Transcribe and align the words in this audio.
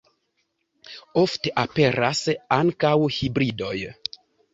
Ofte 1.23 1.53
aperas 1.63 2.21
ankaŭ 2.57 2.95
hibridoj. 3.19 3.75